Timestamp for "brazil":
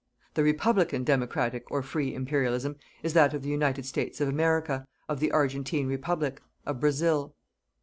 6.79-7.35